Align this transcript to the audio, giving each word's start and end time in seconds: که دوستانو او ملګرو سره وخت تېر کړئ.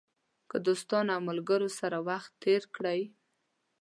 که 0.49 0.57
دوستانو 0.67 1.11
او 1.15 1.21
ملګرو 1.29 1.69
سره 1.79 1.97
وخت 2.07 2.31
تېر 2.43 2.61
کړئ. 2.75 3.01